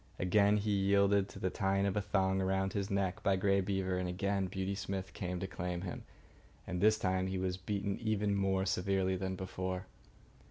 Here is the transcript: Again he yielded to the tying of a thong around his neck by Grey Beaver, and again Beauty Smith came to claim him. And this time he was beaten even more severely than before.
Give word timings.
Again 0.17 0.57
he 0.57 0.71
yielded 0.71 1.29
to 1.29 1.37
the 1.37 1.51
tying 1.51 1.85
of 1.85 1.95
a 1.95 2.01
thong 2.01 2.41
around 2.41 2.73
his 2.73 2.89
neck 2.89 3.21
by 3.21 3.35
Grey 3.35 3.61
Beaver, 3.61 3.99
and 3.99 4.09
again 4.09 4.47
Beauty 4.47 4.73
Smith 4.73 5.13
came 5.13 5.39
to 5.39 5.45
claim 5.45 5.81
him. 5.81 6.05
And 6.65 6.81
this 6.81 6.97
time 6.97 7.27
he 7.27 7.37
was 7.37 7.55
beaten 7.55 7.99
even 7.99 8.33
more 8.33 8.65
severely 8.65 9.15
than 9.15 9.35
before. 9.35 9.85